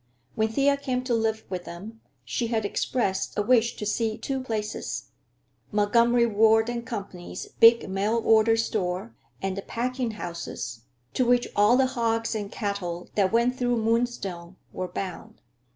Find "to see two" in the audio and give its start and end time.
3.75-4.41